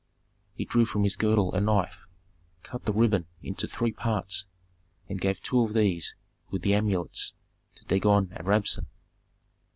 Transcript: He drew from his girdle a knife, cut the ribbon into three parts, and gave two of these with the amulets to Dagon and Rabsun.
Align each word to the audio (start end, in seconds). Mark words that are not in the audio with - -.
He 0.55 0.65
drew 0.65 0.87
from 0.87 1.03
his 1.03 1.15
girdle 1.15 1.53
a 1.53 1.61
knife, 1.61 2.07
cut 2.63 2.85
the 2.85 2.91
ribbon 2.91 3.27
into 3.43 3.67
three 3.67 3.91
parts, 3.91 4.47
and 5.07 5.21
gave 5.21 5.39
two 5.43 5.61
of 5.61 5.75
these 5.75 6.15
with 6.49 6.63
the 6.63 6.73
amulets 6.73 7.33
to 7.75 7.85
Dagon 7.85 8.31
and 8.35 8.47
Rabsun. 8.47 8.87